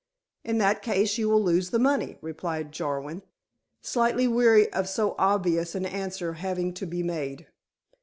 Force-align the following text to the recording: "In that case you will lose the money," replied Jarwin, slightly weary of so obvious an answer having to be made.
"In 0.43 0.57
that 0.57 0.81
case 0.81 1.19
you 1.19 1.29
will 1.29 1.43
lose 1.43 1.69
the 1.69 1.77
money," 1.77 2.17
replied 2.23 2.71
Jarwin, 2.71 3.21
slightly 3.81 4.27
weary 4.27 4.73
of 4.73 4.89
so 4.89 5.13
obvious 5.19 5.75
an 5.75 5.85
answer 5.85 6.33
having 6.33 6.73
to 6.73 6.87
be 6.87 7.03
made. 7.03 7.45